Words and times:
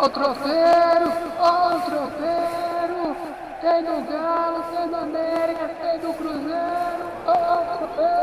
Ó 0.00 0.04
o 0.04 0.08
tropeiro, 0.10 1.12
ó 1.40 1.74
o. 1.74 1.88
Tem 3.60 3.82
do 3.82 4.08
Galo, 4.08 4.62
tem 4.70 4.88
do 4.88 4.96
América, 4.96 5.68
tem 5.82 5.98
do 5.98 6.12
Cruzeiro. 6.14 7.04
Ó 7.26 7.74
o. 7.84 8.18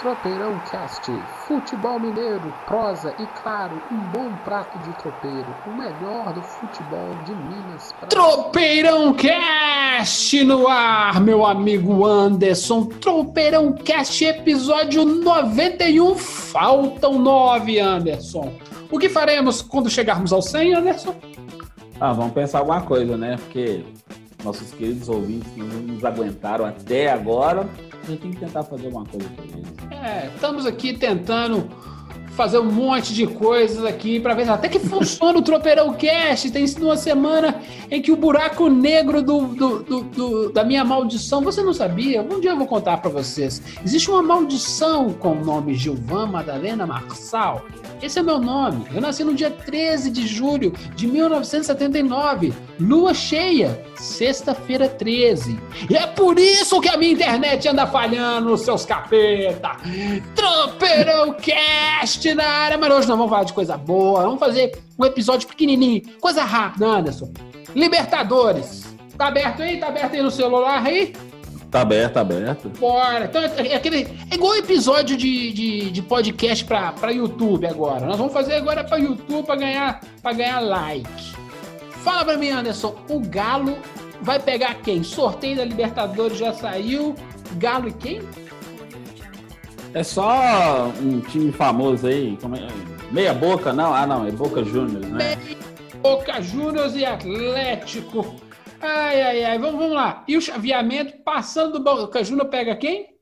Tropeirão 0.00 0.58
Cast, 0.70 1.12
futebol 1.46 2.00
mineiro, 2.00 2.54
prosa 2.64 3.14
e 3.18 3.26
claro, 3.42 3.82
um 3.92 3.98
bom 4.10 4.34
prato 4.46 4.78
de 4.78 4.96
tropeiro, 4.96 5.54
o 5.66 5.70
melhor 5.70 6.32
do 6.32 6.40
futebol 6.40 7.14
de 7.26 7.34
Minas. 7.34 7.92
Pra... 8.00 8.08
Tropeirão 8.08 9.12
Cast 9.12 10.42
no 10.44 10.66
ar, 10.66 11.20
meu 11.20 11.44
amigo 11.44 12.06
Anderson. 12.06 12.86
Tropeirão 12.86 13.74
Cast, 13.74 14.24
episódio 14.24 15.04
91. 15.04 16.16
Faltam 16.16 17.18
nove, 17.18 17.78
Anderson. 17.78 18.50
O 18.90 18.98
que 18.98 19.08
faremos 19.08 19.62
quando 19.62 19.88
chegarmos 19.88 20.32
ao 20.32 20.42
100, 20.42 20.74
Anderson? 20.74 21.14
Ah, 22.00 22.12
vamos 22.12 22.32
pensar 22.32 22.58
alguma 22.60 22.82
coisa, 22.82 23.16
né? 23.16 23.36
Porque 23.36 23.84
nossos 24.42 24.70
queridos 24.72 25.08
ouvintes 25.08 25.54
não 25.56 25.66
nos 25.66 26.04
aguentaram 26.04 26.64
até 26.64 27.10
agora. 27.10 27.68
A 28.02 28.06
gente 28.06 28.22
tem 28.22 28.30
que 28.30 28.40
tentar 28.40 28.62
fazer 28.64 28.86
alguma 28.86 29.04
coisa 29.04 29.28
por 29.28 29.44
eles. 29.44 29.68
É, 30.02 30.30
estamos 30.34 30.66
aqui 30.66 30.96
tentando 30.96 31.68
fazer 32.36 32.58
um 32.58 32.70
monte 32.70 33.12
de 33.12 33.26
coisas 33.26 33.84
aqui 33.84 34.18
para 34.20 34.34
ver 34.34 34.48
até 34.48 34.68
que 34.68 34.78
funciona 34.78 35.38
o 35.38 35.42
Tropeirão 35.42 35.92
Cast. 35.94 36.50
Tem 36.50 36.66
sido 36.66 36.86
uma 36.86 36.96
semana 36.96 37.60
em 37.90 38.00
que 38.00 38.12
o 38.12 38.16
buraco 38.16 38.68
negro 38.68 39.22
do, 39.22 39.46
do, 39.48 39.78
do, 39.82 40.00
do 40.02 40.52
da 40.52 40.64
minha 40.64 40.84
maldição, 40.84 41.42
você 41.42 41.62
não 41.62 41.74
sabia? 41.74 42.22
Um 42.22 42.40
dia 42.40 42.50
eu 42.50 42.56
vou 42.56 42.66
contar 42.66 42.98
para 42.98 43.10
vocês. 43.10 43.62
Existe 43.84 44.10
uma 44.10 44.22
maldição 44.22 45.12
com 45.12 45.32
o 45.32 45.44
nome 45.44 45.74
Gilvan 45.74 46.26
Madalena 46.26 46.86
Marçal. 46.86 47.64
Esse 48.02 48.18
é 48.18 48.22
meu 48.22 48.38
nome. 48.38 48.86
Eu 48.94 49.00
nasci 49.00 49.22
no 49.22 49.34
dia 49.34 49.50
13 49.50 50.10
de 50.10 50.26
julho 50.26 50.72
de 50.94 51.06
1979, 51.06 52.52
lua 52.78 53.12
cheia, 53.12 53.84
sexta-feira 53.96 54.88
13. 54.88 55.58
E 55.88 55.96
é 55.96 56.06
por 56.06 56.38
isso 56.38 56.80
que 56.80 56.88
a 56.88 56.96
minha 56.96 57.12
internet 57.12 57.68
anda 57.68 57.86
falhando, 57.86 58.56
seus 58.56 58.86
capeta. 58.86 59.76
Tropeirão 60.34 61.34
Cast 61.34 62.19
na 62.34 62.46
área, 62.46 62.78
mas 62.78 62.92
hoje 62.92 63.08
não 63.08 63.16
vamos 63.16 63.30
falar 63.30 63.44
de 63.44 63.52
coisa 63.52 63.76
boa, 63.76 64.22
vamos 64.22 64.38
fazer 64.38 64.78
um 64.98 65.04
episódio 65.04 65.48
pequenininho, 65.48 66.02
coisa 66.20 66.44
rápida, 66.44 66.86
Anderson. 66.86 67.32
Libertadores. 67.74 68.94
Tá 69.16 69.28
aberto 69.28 69.62
aí? 69.62 69.78
Tá 69.78 69.88
aberto 69.88 70.14
aí 70.14 70.22
no 70.22 70.30
celular 70.30 70.84
aí? 70.84 71.12
Tá 71.70 71.82
aberto, 71.82 72.14
tá 72.14 72.20
aberto. 72.20 72.68
Bora. 72.80 73.26
Então, 73.26 73.42
é, 73.42 73.74
aquele, 73.74 74.08
é 74.30 74.34
igual 74.34 74.56
episódio 74.56 75.16
de, 75.16 75.52
de, 75.52 75.90
de 75.90 76.02
podcast 76.02 76.64
pra, 76.64 76.92
pra 76.92 77.12
YouTube 77.12 77.66
agora. 77.66 78.06
Nós 78.06 78.18
vamos 78.18 78.32
fazer 78.32 78.54
agora 78.54 78.82
pra 78.82 78.96
YouTube 78.96 79.44
pra 79.44 79.54
ganhar, 79.54 80.00
pra 80.20 80.32
ganhar 80.32 80.60
like. 80.60 81.32
Fala 82.02 82.24
pra 82.24 82.36
mim, 82.36 82.50
Anderson. 82.50 82.96
O 83.08 83.20
Galo 83.20 83.76
vai 84.20 84.40
pegar 84.40 84.74
quem? 84.76 85.04
Sorteio 85.04 85.56
da 85.56 85.64
Libertadores 85.64 86.38
já 86.38 86.52
saiu. 86.52 87.14
Galo 87.56 87.88
e 87.88 87.92
quem? 87.92 88.20
É 89.92 90.04
só 90.04 90.88
um 91.00 91.20
time 91.20 91.50
famoso 91.50 92.06
aí. 92.06 92.38
É? 92.38 93.12
Meia 93.12 93.34
Boca, 93.34 93.72
não? 93.72 93.92
Ah, 93.92 94.06
não. 94.06 94.24
É 94.24 94.30
Boca 94.30 94.62
Juniors, 94.62 95.08
né? 95.08 95.36
Boca 96.00 96.40
Juniors 96.40 96.94
e 96.94 97.04
Atlético. 97.04 98.36
Ai, 98.80 99.20
ai, 99.20 99.44
ai. 99.44 99.58
Vamos, 99.58 99.80
vamos 99.80 99.94
lá. 99.96 100.24
E 100.28 100.36
o 100.36 100.40
chaveamento, 100.40 101.18
passando 101.24 101.72
do 101.72 101.84
Boca 101.84 102.22
Juniors, 102.22 102.50
pega 102.50 102.76
quem? 102.76 103.16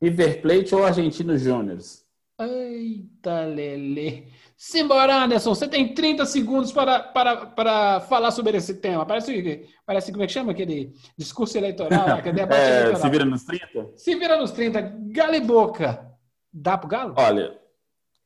River 0.00 0.42
Plate 0.42 0.74
ou 0.74 0.84
Argentino 0.84 1.36
Júniors? 1.38 2.04
Eita, 2.38 3.46
Lele. 3.46 4.28
Simbora, 4.60 5.22
Anderson. 5.22 5.54
Você 5.54 5.68
tem 5.68 5.94
30 5.94 6.26
segundos 6.26 6.72
para, 6.72 6.98
para, 6.98 7.46
para 7.46 8.00
falar 8.00 8.32
sobre 8.32 8.56
esse 8.56 8.74
tema. 8.74 9.06
Parece, 9.06 9.64
parece 9.86 10.10
como 10.10 10.24
é 10.24 10.26
que 10.26 10.32
chama 10.32 10.50
aquele 10.50 10.92
discurso 11.16 11.56
eleitoral? 11.56 12.18
Que 12.20 12.30
é, 12.30 12.32
debate 12.32 12.60
é, 12.60 12.80
eleitoral. 12.80 13.00
Se 13.00 13.08
vira 13.08 13.24
nos 13.24 13.44
30? 13.44 13.90
Se 13.94 14.14
vira 14.16 14.36
nos 14.36 14.50
30. 14.50 14.80
Galo 15.12 15.34
e 15.36 15.40
Boca. 15.40 16.12
Dá 16.52 16.76
pro 16.76 16.88
Galo? 16.88 17.14
Olha, 17.16 17.56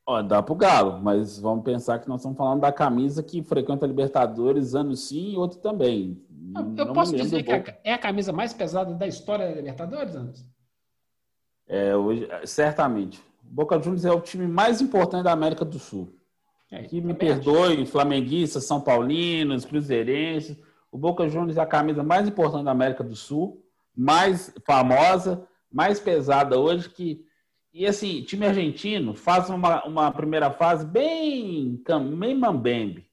ó, 0.07 0.23
dá 0.23 0.41
pro 0.41 0.55
Galo, 0.55 0.99
mas 1.03 1.37
vamos 1.37 1.63
pensar 1.63 1.99
que 1.99 2.09
nós 2.09 2.21
estamos 2.21 2.35
falando 2.35 2.61
da 2.61 2.71
camisa 2.71 3.21
que 3.21 3.43
frequenta 3.43 3.85
a 3.85 3.87
Libertadores 3.87 4.73
ano 4.73 4.95
sim 4.95 5.33
e 5.33 5.37
outro 5.37 5.59
também. 5.59 6.19
Eu 6.55 6.85
não 6.87 6.93
posso 6.93 7.15
dizer 7.15 7.43
que 7.43 7.75
é 7.83 7.93
a 7.93 7.97
camisa 7.99 8.33
mais 8.33 8.53
pesada 8.53 8.95
da 8.95 9.05
história 9.05 9.47
da 9.49 9.53
Libertadores, 9.53 10.15
Anderson? 10.15 10.45
É, 11.67 11.95
hoje, 11.95 12.27
certamente. 12.45 13.21
Boca 13.43 13.79
Juniors 13.79 14.03
é 14.03 14.11
o 14.11 14.19
time 14.19 14.47
mais 14.47 14.81
importante 14.81 15.25
da 15.25 15.31
América 15.31 15.63
do 15.63 15.77
Sul. 15.77 16.22
É, 16.73 17.01
me 17.01 17.13
perdoe, 17.13 17.85
flamenguistas, 17.85 18.65
são 18.65 18.81
paulinos, 18.81 19.63
cruzeirenses. 19.63 20.57
O 20.91 20.97
Boca 20.97 21.29
Juniors 21.29 21.57
é 21.57 21.61
a 21.61 21.67
camisa 21.67 22.01
mais 22.01 22.27
importante 22.27 22.65
da 22.65 22.71
América 22.71 23.03
do 23.03 23.15
Sul, 23.15 23.63
mais 23.95 24.51
famosa, 24.65 25.47
mais 25.71 25.99
pesada 25.99 26.59
hoje 26.59 26.89
que 26.89 27.23
e 27.71 27.87
assim, 27.87 28.21
time 28.21 28.45
argentino 28.45 29.15
faz 29.15 29.49
uma, 29.49 29.83
uma 29.83 30.11
primeira 30.11 30.51
fase 30.51 30.85
bem, 30.85 31.81
bem 32.19 32.35
mambembe. 32.35 33.07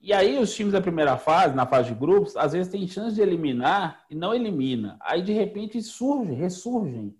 E 0.00 0.12
aí 0.12 0.36
os 0.36 0.52
times 0.52 0.72
da 0.72 0.80
primeira 0.80 1.16
fase, 1.16 1.54
na 1.54 1.64
fase 1.64 1.90
de 1.90 1.94
grupos, 1.94 2.36
às 2.36 2.52
vezes 2.52 2.72
tem 2.72 2.88
chance 2.88 3.14
de 3.14 3.22
eliminar 3.22 4.04
e 4.10 4.14
não 4.16 4.34
elimina. 4.34 4.98
Aí 5.00 5.22
de 5.22 5.32
repente 5.32 5.80
surge, 5.80 6.32
ressurgem 6.32 7.14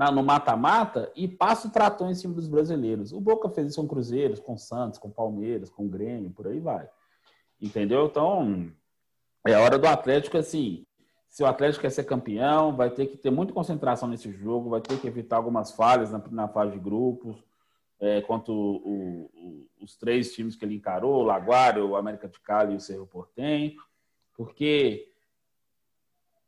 na, 0.00 0.10
no 0.10 0.22
mata-mata 0.22 1.12
e 1.14 1.28
passa 1.28 1.68
o 1.68 1.70
trator 1.70 2.08
em 2.08 2.14
cima 2.14 2.32
dos 2.32 2.48
brasileiros. 2.48 3.12
O 3.12 3.20
Boca 3.20 3.50
fez 3.50 3.68
isso 3.68 3.82
com 3.82 3.86
Cruzeiros, 3.86 4.40
com 4.40 4.56
Santos, 4.56 4.98
com 4.98 5.10
Palmeiras, 5.10 5.68
com 5.68 5.86
Grêmio, 5.86 6.30
por 6.30 6.46
aí 6.46 6.58
vai. 6.58 6.88
Entendeu? 7.60 8.06
Então, 8.06 8.72
é 9.46 9.52
hora 9.58 9.78
do 9.78 9.86
Atlético, 9.86 10.38
assim, 10.38 10.86
se 11.28 11.42
o 11.42 11.46
Atlético 11.46 11.82
quer 11.82 11.90
ser 11.90 12.04
campeão, 12.04 12.74
vai 12.74 12.88
ter 12.88 13.08
que 13.08 13.18
ter 13.18 13.30
muita 13.30 13.52
concentração 13.52 14.08
nesse 14.08 14.32
jogo, 14.32 14.70
vai 14.70 14.80
ter 14.80 14.98
que 14.98 15.06
evitar 15.06 15.36
algumas 15.36 15.70
falhas 15.72 16.10
na, 16.10 16.22
na 16.30 16.48
fase 16.48 16.72
de 16.72 16.78
grupos, 16.78 17.36
é, 18.00 18.22
quanto 18.22 18.54
o, 18.54 19.30
o, 19.34 19.68
os 19.82 19.98
três 19.98 20.32
times 20.32 20.56
que 20.56 20.64
ele 20.64 20.76
encarou, 20.76 21.16
o 21.16 21.24
Laguário, 21.24 21.86
o 21.86 21.94
América 21.94 22.26
de 22.26 22.40
Cali 22.40 22.72
e 22.72 22.76
o 22.76 22.80
Cerro 22.80 23.06
Portem, 23.06 23.76
porque 24.32 25.12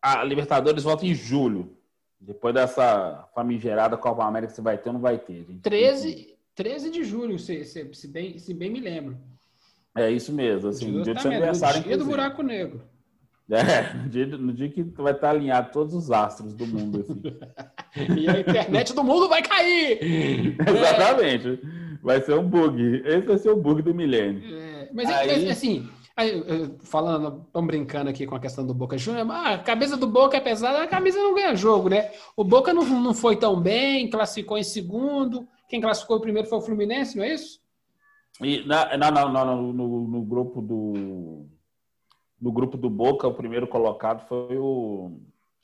a 0.01 0.25
Libertadores 0.25 0.85
volta 0.85 1.05
em 1.05 1.15
julho. 1.15 1.77
Depois 2.25 2.55
dessa 2.55 3.29
famigerada 3.35 3.97
Copa 3.97 4.25
América 4.25 4.55
você 4.55 4.63
vai 4.63 4.79
ter 4.79 4.91
ou 4.91 4.93
não 4.95 5.01
vai 5.01 5.19
ter. 5.19 5.45
Gente. 5.45 5.61
13, 5.61 6.37
13 6.55 6.91
de 6.91 7.03
julho, 7.03 7.37
se, 7.37 7.65
se, 7.65 7.93
se, 7.93 8.09
bem, 8.09 8.39
se 8.39 8.55
bem 8.55 8.71
me 8.71 8.81
lembro. 8.81 9.17
É 9.97 10.09
isso 10.09 10.33
mesmo. 10.33 10.69
Assim, 10.69 10.91
no 10.91 11.03
dia 11.03 11.15
do 11.15 11.21
seu 11.21 11.31
aniversário. 11.31 11.83
dia 11.83 11.99
do 11.99 12.05
buraco 12.05 12.43
negro. 12.43 12.83
É, 13.51 13.93
no 13.95 14.09
dia, 14.09 14.27
no 14.27 14.53
dia 14.53 14.69
que 14.71 14.83
vai 14.83 15.13
estar 15.13 15.31
alinhado 15.31 15.73
todos 15.73 15.95
os 15.95 16.11
astros 16.11 16.55
do 16.55 16.67
mundo. 16.67 17.01
Assim. 17.01 18.15
e 18.19 18.29
a 18.29 18.41
internet 18.41 18.95
do 18.95 19.03
mundo 19.03 19.29
vai 19.29 19.43
cair! 19.43 19.99
Exatamente. 20.67 21.49
É. 21.49 21.83
Vai 22.03 22.21
ser 22.23 22.35
um 22.35 22.49
bug. 22.49 23.03
Esse 23.05 23.27
vai 23.27 23.39
ser 23.39 23.51
o 23.51 23.57
bug 23.57 23.83
do 23.83 23.95
milênio. 23.95 24.43
É, 24.57 24.91
mas, 24.95 25.09
Aí... 25.09 25.47
mas, 25.47 25.59
assim, 26.17 26.77
falando, 26.83 27.45
estamos 27.47 27.67
brincando 27.67 28.11
aqui 28.11 28.27
com 28.27 28.35
a 28.35 28.41
questão 28.41 28.67
do 28.67 28.75
Boca 28.75 28.99
Juniors, 28.99 29.29
ah, 29.31 29.55
a 29.55 29.59
cabeça 29.59 29.97
do 29.97 30.07
Boca 30.07 30.37
é 30.37 30.41
pesada, 30.41 30.83
a 30.83 30.87
camisa 30.87 31.19
não 31.19 31.35
ganha 31.35 31.55
jogo, 31.55 31.89
né? 31.89 32.11
O 32.37 32.45
Boca 32.45 32.73
não, 32.73 32.85
não 32.85 33.15
foi 33.15 33.37
tão 33.37 33.61
bem, 33.61 34.11
classificou 34.11 34.59
em 34.59 34.63
segundo. 34.63 35.49
Quem 35.69 35.81
classificou 35.81 36.21
primeiro 36.21 36.49
foi 36.49 36.59
o 36.59 36.63
Fluminense, 36.63 37.17
não 37.17 37.25
é 37.25 37.35
isso? 37.35 37.61
E, 38.41 38.65
na, 38.67 38.97
não, 38.97 39.11
não, 39.11 39.33
não, 39.33 39.73
no, 39.73 40.09
no 40.09 40.23
grupo 40.23 40.61
do 40.61 41.47
no 42.43 42.51
grupo 42.51 42.77
do 42.77 42.91
Boca, 42.91 43.29
o 43.29 43.35
primeiro 43.35 43.69
colocado 43.69 44.27
foi 44.27 44.59
o. 44.59 45.21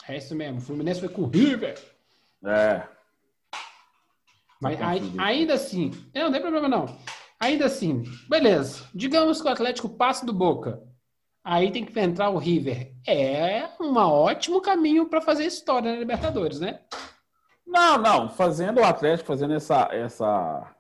É 0.08 0.16
isso 0.16 0.34
mesmo, 0.36 0.58
o 0.58 0.62
Fluminense 0.62 1.00
foi 1.00 1.08
com 1.08 1.22
o 1.22 1.28
River. 1.28 1.76
É. 2.44 2.86
Mas 4.60 4.80
aí, 4.80 5.12
ainda 5.18 5.54
assim, 5.54 5.90
não, 6.14 6.24
não 6.24 6.32
tem 6.32 6.40
problema 6.40 6.68
não. 6.68 6.86
Ainda 7.40 7.66
assim, 7.66 8.02
beleza. 8.28 8.84
Digamos 8.94 9.40
que 9.40 9.48
o 9.48 9.50
Atlético 9.50 9.88
passa 9.88 10.26
do 10.26 10.32
Boca. 10.32 10.82
Aí 11.44 11.70
tem 11.70 11.84
que 11.84 11.98
entrar 11.98 12.30
o 12.30 12.38
River. 12.38 12.92
É 13.06 13.68
um 13.80 13.96
ótimo 13.96 14.60
caminho 14.60 15.06
para 15.06 15.20
fazer 15.20 15.46
história 15.46 15.92
na 15.92 15.98
Libertadores, 15.98 16.60
né? 16.60 16.80
Não, 17.66 17.96
não. 17.96 18.28
Fazendo 18.28 18.80
o 18.80 18.84
Atlético, 18.84 19.28
fazendo 19.28 19.54
essa, 19.54 19.88
essa 19.92 20.74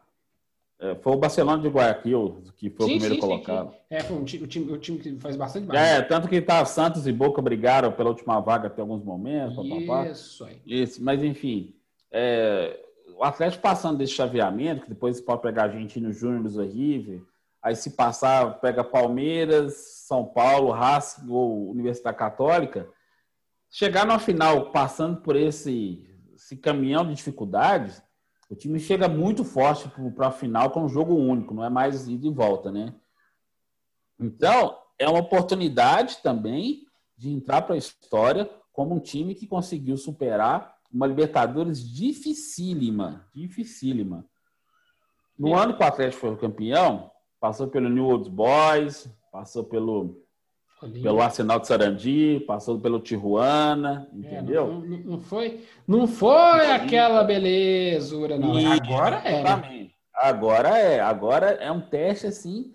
é, 0.80 0.94
foi 0.96 1.12
o 1.12 1.18
Barcelona 1.18 1.62
de 1.62 1.68
Guayaquil 1.68 2.42
que 2.56 2.70
foi 2.70 2.86
sim, 2.86 2.96
o 2.96 2.98
primeiro 2.98 3.14
sim, 3.14 3.20
colocado. 3.20 3.70
Sim, 3.70 3.76
é, 3.90 4.00
foi 4.00 4.16
um 4.16 4.24
time, 4.24 4.44
o, 4.44 4.46
time, 4.46 4.72
o 4.72 4.78
time 4.78 4.98
que 4.98 5.16
faz 5.18 5.36
bastante 5.36 5.66
mais. 5.66 5.80
É, 5.80 6.02
tanto 6.02 6.28
que 6.28 6.40
tá 6.40 6.64
Santos 6.64 7.06
e 7.06 7.12
Boca 7.12 7.42
brigaram 7.42 7.90
pela 7.92 8.10
última 8.10 8.40
vaga 8.40 8.68
até 8.68 8.80
alguns 8.80 9.02
momentos. 9.02 9.56
Isso 10.10 10.44
aí. 10.44 10.60
Isso, 10.66 11.02
mas 11.02 11.22
enfim, 11.22 11.74
é, 12.12 12.78
o 13.18 13.24
Atlético 13.24 13.62
passando 13.62 13.98
desse 13.98 14.12
chaveamento, 14.12 14.82
que 14.82 14.90
depois 14.90 15.20
pode 15.20 15.42
pegar 15.42 15.64
Argentino 15.64 16.12
Júnior 16.12 16.44
do 16.44 16.62
River, 16.62 17.20
aí 17.60 17.74
se 17.74 17.90
passar, 17.90 18.60
pega 18.60 18.84
Palmeiras, 18.84 19.74
São 20.06 20.24
Paulo, 20.24 20.70
Racing 20.70 21.28
ou 21.28 21.68
Universidade 21.68 22.16
Católica, 22.16 22.88
chegar 23.68 24.06
na 24.06 24.20
final 24.20 24.70
passando 24.70 25.20
por 25.20 25.34
esse, 25.34 26.08
esse 26.32 26.56
caminhão 26.56 27.04
de 27.04 27.14
dificuldades, 27.14 28.00
O 28.50 28.54
time 28.54 28.80
chega 28.80 29.08
muito 29.08 29.44
forte 29.44 29.90
para 30.16 30.28
a 30.28 30.30
final 30.32 30.70
com 30.70 30.84
um 30.84 30.88
jogo 30.88 31.14
único, 31.14 31.52
não 31.52 31.62
é 31.62 31.68
mais 31.68 32.08
ida 32.08 32.26
e 32.26 32.30
volta, 32.30 32.72
né? 32.72 32.94
Então, 34.18 34.78
é 34.98 35.06
uma 35.06 35.18
oportunidade 35.20 36.18
também 36.22 36.86
de 37.14 37.30
entrar 37.30 37.62
para 37.62 37.74
a 37.74 37.78
história 37.78 38.48
como 38.72 38.94
um 38.94 39.00
time 39.00 39.34
que 39.34 39.46
conseguiu 39.46 39.98
superar 39.98 40.77
uma 40.92 41.06
Libertadores 41.06 41.82
dificílima, 41.82 43.26
dificílima. 43.34 44.24
No 45.38 45.48
é. 45.48 45.62
ano 45.62 45.76
que 45.76 45.82
o 45.82 45.86
Atlético 45.86 46.20
foi 46.20 46.36
campeão, 46.36 47.10
passou 47.40 47.68
pelo 47.68 47.88
New 47.88 48.06
Old 48.06 48.30
Boys, 48.30 49.10
passou 49.30 49.64
pelo 49.64 50.26
pelo 51.02 51.20
Arsenal 51.20 51.58
de 51.58 51.66
Sarandi, 51.66 52.44
passou 52.46 52.78
pelo 52.78 53.00
Tijuana, 53.00 54.08
entendeu? 54.12 54.64
É, 54.64 54.68
não, 54.68 54.80
não, 54.80 54.98
não, 54.98 55.20
foi, 55.20 55.64
não 55.86 56.06
foi 56.06 56.70
aquela 56.70 57.24
belezura, 57.24 58.38
não. 58.38 58.58
E, 58.58 58.64
agora 58.64 59.16
é. 59.24 59.42
Né? 59.42 59.90
Agora 60.14 60.78
é, 60.78 61.00
agora 61.00 61.46
é 61.50 61.70
um 61.70 61.80
teste 61.80 62.28
assim 62.28 62.72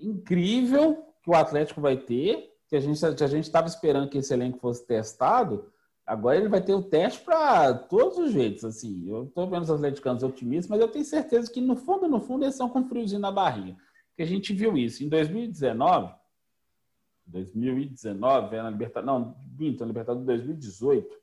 incrível 0.00 1.04
que 1.22 1.30
o 1.30 1.34
Atlético 1.34 1.80
vai 1.80 1.96
ter, 1.96 2.50
que 2.68 2.76
a 2.76 2.80
gente 2.80 3.04
a 3.04 3.26
gente 3.26 3.44
estava 3.44 3.68
esperando 3.68 4.08
que 4.08 4.18
esse 4.18 4.32
elenco 4.34 4.58
fosse 4.58 4.84
testado. 4.86 5.72
Agora 6.06 6.36
ele 6.36 6.48
vai 6.48 6.62
ter 6.62 6.74
o 6.74 6.82
teste 6.82 7.20
para 7.22 7.72
todos 7.74 8.18
os 8.18 8.32
jeitos, 8.32 8.64
assim. 8.64 9.08
Eu 9.08 9.24
estou 9.24 9.48
vendo 9.48 9.62
os 9.62 9.70
atleticanos 9.70 10.22
otimistas, 10.22 10.68
mas 10.68 10.80
eu 10.80 10.88
tenho 10.88 11.04
certeza 11.04 11.50
que 11.50 11.60
no 11.60 11.76
fundo, 11.76 12.06
no 12.06 12.20
fundo, 12.20 12.44
eles 12.44 12.56
são 12.56 12.68
com 12.68 12.86
friozinho 12.86 13.20
na 13.20 13.32
barriga. 13.32 13.76
Que 14.14 14.22
a 14.22 14.26
gente 14.26 14.52
viu 14.52 14.76
isso 14.76 15.02
em 15.02 15.08
2019 15.08 16.12
2019, 17.26 18.56
na 18.56 18.70
Libertadores, 18.70 19.06
não, 19.06 19.36
minto, 19.58 19.80
na 19.80 19.86
Libertadores 19.86 20.26
2018, 20.26 21.16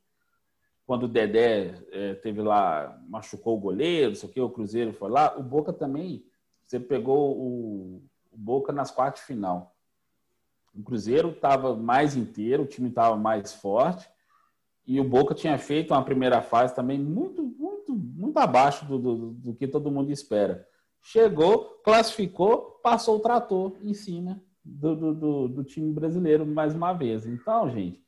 quando 0.86 1.04
o 1.04 1.08
Dedé 1.08 1.74
é, 1.90 2.14
teve 2.14 2.42
lá, 2.42 3.00
machucou 3.08 3.56
o 3.56 3.60
goleiro, 3.60 4.08
não 4.08 4.14
sei 4.16 4.28
o 4.28 4.32
que, 4.32 4.40
o 4.40 4.50
Cruzeiro 4.50 4.92
foi 4.92 5.10
lá, 5.10 5.36
o 5.38 5.42
Boca 5.42 5.72
também, 5.72 6.24
você 6.64 6.80
pegou 6.80 7.36
o, 7.36 8.02
o 8.32 8.36
Boca 8.36 8.72
nas 8.72 8.90
quartas 8.90 9.20
de 9.20 9.26
final. 9.26 9.74
O 10.74 10.82
Cruzeiro 10.82 11.30
estava 11.30 11.76
mais 11.76 12.16
inteiro, 12.16 12.62
o 12.62 12.66
time 12.66 12.88
estava 12.88 13.16
mais 13.16 13.52
forte, 13.52 14.08
e 14.86 15.00
o 15.00 15.04
Boca 15.04 15.34
tinha 15.34 15.56
feito 15.58 15.94
uma 15.94 16.04
primeira 16.04 16.42
fase 16.42 16.74
também 16.74 16.98
muito, 16.98 17.42
muito, 17.42 17.94
muito 17.94 18.36
abaixo 18.38 18.84
do, 18.84 18.98
do, 18.98 19.16
do 19.30 19.54
que 19.54 19.68
todo 19.68 19.90
mundo 19.90 20.10
espera. 20.10 20.66
Chegou, 21.00 21.80
classificou, 21.84 22.80
passou 22.82 23.16
o 23.16 23.20
trator 23.20 23.76
em 23.82 23.94
cima 23.94 24.42
do, 24.64 25.14
do, 25.14 25.48
do, 25.48 25.64
time 25.64 25.92
brasileiro 25.92 26.46
mais 26.46 26.74
uma 26.74 26.92
vez. 26.92 27.26
Então, 27.26 27.68
gente, 27.70 28.00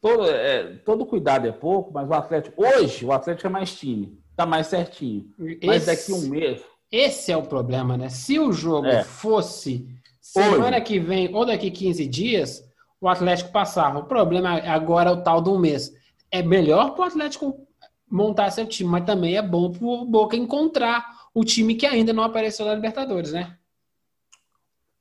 todo, 0.00 0.28
é, 0.28 0.76
todo 0.78 1.06
cuidado 1.06 1.46
é 1.46 1.52
pouco, 1.52 1.92
mas 1.92 2.08
o 2.08 2.14
Atlético, 2.14 2.62
hoje, 2.64 3.04
o 3.04 3.12
Atlético 3.12 3.46
é 3.46 3.50
mais 3.50 3.74
time, 3.74 4.20
tá 4.36 4.46
mais 4.46 4.68
certinho. 4.68 5.32
Mas 5.64 5.86
daqui 5.86 6.12
um 6.12 6.28
mês. 6.28 6.62
Esse 6.90 7.32
é 7.32 7.36
o 7.36 7.42
problema, 7.42 7.96
né? 7.96 8.08
Se 8.08 8.38
o 8.38 8.52
jogo 8.52 8.86
é. 8.86 9.02
fosse 9.02 9.88
semana 10.20 10.76
hoje. 10.76 10.84
que 10.84 11.00
vem 11.00 11.34
ou 11.34 11.46
daqui 11.46 11.70
15 11.70 12.06
dias, 12.06 12.64
o 13.02 13.08
Atlético 13.08 13.50
passava. 13.50 13.98
O 13.98 14.04
problema 14.04 14.60
agora 14.60 15.10
é 15.10 15.12
o 15.12 15.22
tal 15.22 15.40
do 15.40 15.58
mês. 15.58 15.92
É 16.30 16.40
melhor 16.40 16.94
para 16.94 17.02
o 17.02 17.08
Atlético 17.08 17.66
montar 18.08 18.52
seu 18.52 18.64
time, 18.64 18.88
mas 18.88 19.04
também 19.04 19.36
é 19.36 19.42
bom 19.42 19.72
para 19.72 19.84
o 19.84 20.04
Boca 20.04 20.36
encontrar 20.36 21.04
o 21.34 21.44
time 21.44 21.74
que 21.74 21.84
ainda 21.84 22.12
não 22.12 22.22
apareceu 22.22 22.64
na 22.64 22.74
Libertadores, 22.74 23.32
né? 23.32 23.58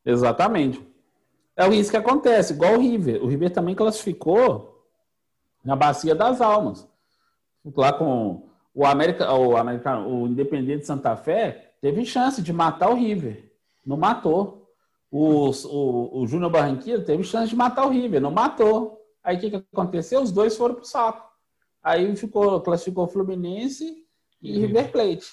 Exatamente. 0.03 0.81
É 1.55 1.67
isso 1.67 1.91
que 1.91 1.97
acontece, 1.97 2.53
igual 2.53 2.73
o 2.73 2.81
River. 2.81 3.23
O 3.23 3.27
River 3.27 3.51
também 3.51 3.75
classificou 3.75 4.83
na 5.63 5.75
Bacia 5.75 6.15
das 6.15 6.41
Almas. 6.41 6.89
Lá 7.75 7.93
com 7.93 8.49
o 8.73 8.83
América, 8.83 9.31
o 9.31 9.55
americano, 9.55 10.09
o 10.09 10.27
Independente 10.27 10.87
Santa 10.87 11.15
Fé 11.15 11.73
teve 11.79 12.03
chance 12.03 12.41
de 12.41 12.51
matar 12.51 12.89
o 12.89 12.95
River, 12.95 13.51
não 13.85 13.95
matou. 13.95 14.60
O, 15.11 15.49
o, 15.49 16.21
o 16.21 16.27
Júnior 16.27 16.49
Barranquilla 16.49 17.03
teve 17.03 17.23
chance 17.23 17.49
de 17.49 17.55
matar 17.55 17.85
o 17.85 17.89
River, 17.89 18.21
não 18.21 18.31
matou. 18.31 18.97
Aí 19.21 19.35
o 19.35 19.39
que, 19.39 19.49
que 19.51 19.55
aconteceu? 19.57 20.21
Os 20.21 20.31
dois 20.31 20.55
foram 20.55 20.75
pro 20.75 20.85
saco. 20.85 21.29
Aí 21.83 22.15
ficou, 22.15 22.61
classificou 22.61 23.07
Fluminense 23.07 24.05
e 24.41 24.55
uhum. 24.55 24.61
River 24.61 24.91
Plate. 24.91 25.27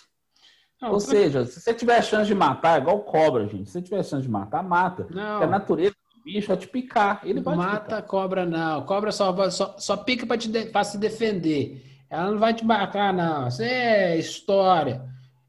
Não, 0.80 0.92
Ou 0.92 1.00
seja, 1.00 1.44
se 1.44 1.60
você 1.60 1.75
tiver 1.75 2.02
chance 2.02 2.26
de 2.26 2.34
matar, 2.34 2.78
é 2.78 2.82
igual 2.82 3.00
cobra, 3.00 3.46
gente. 3.46 3.66
Se 3.66 3.72
você 3.72 3.82
tiver 3.82 4.02
chance 4.04 4.22
de 4.22 4.30
matar, 4.30 4.62
mata. 4.62 5.06
Não. 5.10 5.32
Porque 5.32 5.44
a 5.44 5.48
natureza 5.48 5.96
do 6.14 6.22
bicho 6.22 6.52
é 6.52 6.56
te 6.56 6.69
picar. 6.69 7.20
Ele 7.25 7.40
vai 7.40 7.56
Mata 7.56 8.00
cobra, 8.00 8.46
não. 8.46 8.84
Cobra 8.84 9.10
só, 9.10 9.50
só, 9.50 9.76
só 9.78 9.96
pica 9.96 10.26
para 10.26 10.36
de, 10.36 10.84
se 10.84 10.98
defender. 10.98 11.84
Ela 12.08 12.30
não 12.30 12.38
vai 12.38 12.54
te 12.54 12.64
matar, 12.64 13.12
não. 13.12 13.48
Isso 13.48 13.62
é 13.62 14.16
história. 14.16 15.04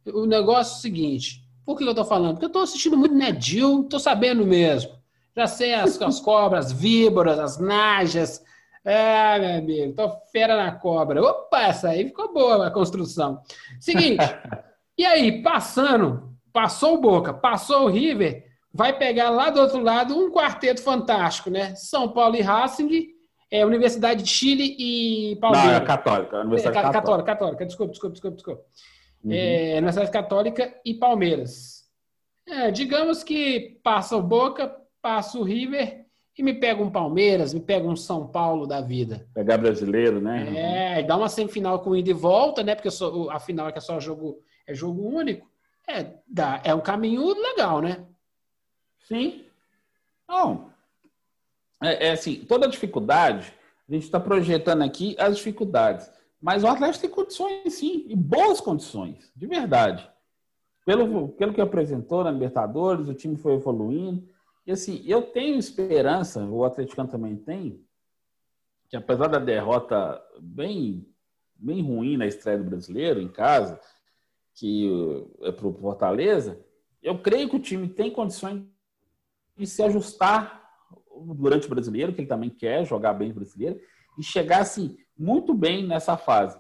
O 0.06 0.26
negócio 0.26 0.74
é 0.74 0.78
o 0.78 0.82
seguinte. 0.82 1.49
Por 1.70 1.78
que 1.78 1.84
eu 1.84 1.94
tô 1.94 2.04
falando? 2.04 2.32
Porque 2.32 2.48
eu 2.48 2.52
tô 2.52 2.62
assistindo 2.62 2.98
muito 2.98 3.14
Nedil, 3.14 3.84
tô 3.88 4.00
sabendo 4.00 4.44
mesmo. 4.44 4.92
Já 5.38 5.46
sei 5.46 5.76
as, 5.76 6.02
as 6.02 6.18
cobras, 6.20 6.66
as 6.66 6.72
víboras, 6.72 7.38
as 7.38 7.60
najas. 7.60 8.44
É, 8.84 9.38
meu 9.38 9.60
amigo, 9.60 9.94
tô 9.94 10.10
fera 10.32 10.58
na 10.58 10.72
cobra. 10.72 11.22
Opa, 11.22 11.62
essa 11.62 11.90
aí 11.90 12.06
ficou 12.06 12.34
boa 12.34 12.66
a 12.66 12.72
construção. 12.72 13.42
Seguinte. 13.80 14.26
E 14.98 15.06
aí, 15.06 15.42
passando, 15.42 16.34
passou 16.52 16.96
o 16.96 16.98
Boca, 17.00 17.34
passou 17.34 17.86
o 17.86 17.88
River, 17.88 18.44
vai 18.74 18.92
pegar 18.92 19.30
lá 19.30 19.50
do 19.50 19.62
outro 19.62 19.82
lado 19.82 20.14
um 20.14 20.30
quarteto 20.30 20.82
fantástico, 20.82 21.50
né? 21.50 21.74
São 21.76 22.10
Paulo 22.10 22.36
e 22.36 22.42
Racing, 22.42 23.08
é, 23.50 23.66
Universidade 23.66 24.24
de 24.24 24.30
Chile 24.30 24.76
e 24.78 25.38
Palmeiras. 25.38 25.70
Não, 25.70 25.78
é 25.78 25.86
católica. 25.86 26.36
É 26.36 26.40
Universidade 26.42 26.78
é, 26.78 26.82
católica. 26.82 27.02
católica, 27.02 27.32
católica. 27.32 27.66
Desculpa, 27.66 27.92
desculpa, 27.92 28.12
desculpa, 28.12 28.36
desculpa. 28.36 28.62
Uhum. 29.24 29.32
É, 29.32 29.74
Universidade 29.74 30.12
Católica 30.12 30.74
e 30.86 30.94
Palmeiras. 30.94 31.86
É, 32.48 32.72
digamos 32.72 33.24
que 33.24 33.80
passa 33.84 34.16
o 34.16 34.22
Boca, 34.22 34.76
passa 35.02 35.38
o 35.38 35.44
River 35.44 36.06
e 36.38 36.42
me 36.42 36.54
pega 36.54 36.82
um 36.82 36.90
Palmeiras, 36.90 37.54
me 37.54 37.60
pega 37.60 37.88
um 37.88 37.96
São 37.96 38.28
Paulo 38.28 38.66
da 38.66 38.82
vida. 38.82 39.28
Pegar 39.34 39.58
brasileiro, 39.58 40.22
né? 40.22 40.48
É, 40.56 41.00
e 41.02 41.04
dá 41.04 41.18
uma 41.18 41.30
semifinal 41.30 41.80
com 41.80 41.96
ida 41.96 42.10
e 42.10 42.14
volta, 42.14 42.64
né? 42.64 42.76
Porque 42.76 42.90
só, 42.90 43.30
a 43.30 43.40
final 43.40 43.68
é 43.68 43.72
que 43.72 43.78
é 43.78 43.82
só 43.82 44.00
jogo 44.00 44.42
é 44.70 44.74
jogo 44.74 45.02
único, 45.02 45.50
é, 45.88 46.14
dá, 46.28 46.62
é 46.64 46.74
um 46.76 46.80
caminho 46.80 47.26
legal, 47.34 47.82
né? 47.82 48.06
Sim. 49.08 49.44
Não. 50.28 50.72
É, 51.82 52.08
é 52.08 52.12
assim, 52.12 52.46
toda 52.48 52.68
dificuldade, 52.68 53.52
a 53.90 53.94
gente 53.94 54.04
está 54.04 54.20
projetando 54.20 54.84
aqui 54.84 55.16
as 55.18 55.38
dificuldades. 55.38 56.10
Mas 56.42 56.64
o 56.64 56.68
Atlético 56.68 57.02
tem 57.02 57.10
condições, 57.10 57.74
sim, 57.74 58.06
e 58.08 58.16
boas 58.16 58.62
condições, 58.62 59.32
de 59.36 59.46
verdade. 59.46 60.10
Pelo, 60.86 61.30
pelo 61.30 61.54
que 61.54 61.62
apresentou 61.62 62.24
na 62.24 62.32
Libertadores, 62.32 63.08
o 63.08 63.14
time 63.14 63.36
foi 63.36 63.54
evoluindo. 63.54 64.28
E 64.66 64.72
assim, 64.72 65.04
eu 65.06 65.22
tenho 65.22 65.58
esperança, 65.58 66.46
o 66.46 66.64
atleticano 66.64 67.10
também 67.10 67.36
tem, 67.36 67.84
que 68.88 68.96
apesar 68.96 69.28
da 69.28 69.38
derrota 69.38 70.22
bem, 70.40 71.06
bem 71.56 71.82
ruim 71.82 72.18
na 72.18 72.26
estreia 72.26 72.58
do 72.58 72.64
brasileiro 72.64 73.22
em 73.22 73.28
casa, 73.28 73.80
que 74.56 74.90
é 75.42 75.52
para 75.52 75.68
o 75.68 75.74
Fortaleza, 75.74 76.60
eu 77.02 77.20
creio 77.20 77.50
que 77.50 77.56
o 77.56 77.62
time 77.62 77.88
tem 77.88 78.12
condições 78.12 78.64
de 79.58 79.68
se 79.68 79.84
ajustar 79.84 80.60
durante 81.36 81.68
o 81.68 81.70
brasileiro, 81.70 82.14
que 82.14 82.22
ele 82.22 82.28
também 82.28 82.50
quer 82.50 82.86
jogar 82.86 83.14
bem 83.14 83.32
o 83.32 83.36
brasileiro, 83.36 83.80
e 84.20 84.24
chegar 84.24 84.60
assim, 84.60 84.98
muito 85.18 85.54
bem 85.54 85.88
nessa 85.88 86.18
fase. 86.18 86.60